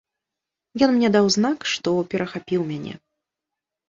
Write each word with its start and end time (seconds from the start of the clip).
Ён 0.85 0.89
мне 0.95 1.09
даў 1.15 1.25
знак, 1.35 1.59
што 1.73 1.93
перахапіў 2.13 2.65
мяне. 2.71 2.93